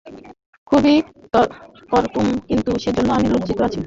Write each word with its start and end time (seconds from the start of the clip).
খুবই 0.71 0.95
করতুম– 1.89 2.39
কিন্তু 2.47 2.71
সেজন্যে 2.77 3.13
আমি 3.13 3.27
লজ্জিত 3.29 3.59
আছি। 3.61 3.79